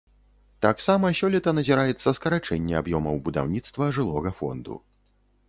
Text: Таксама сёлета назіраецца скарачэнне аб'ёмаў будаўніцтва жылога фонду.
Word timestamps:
Таксама 0.65 1.11
сёлета 1.19 1.53
назіраецца 1.59 2.15
скарачэнне 2.19 2.75
аб'ёмаў 2.81 3.21
будаўніцтва 3.29 3.83
жылога 4.01 4.35
фонду. 4.43 4.81